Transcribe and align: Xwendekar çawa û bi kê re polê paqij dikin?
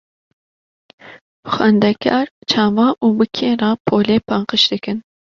Xwendekar 1.53 2.27
çawa 2.51 2.87
û 3.05 3.07
bi 3.17 3.25
kê 3.35 3.49
re 3.61 3.71
polê 3.87 4.17
paqij 4.27 4.63
dikin? 4.71 4.97